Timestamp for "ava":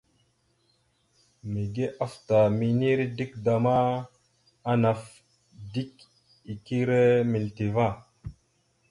7.71-7.87